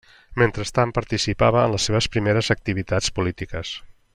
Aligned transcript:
Mentrestant, 0.41 0.93
participava 0.97 1.65
en 1.65 1.75
les 1.75 1.85
seves 1.89 2.09
primeres 2.15 2.51
activitats 2.57 3.13
polítiques. 3.21 3.79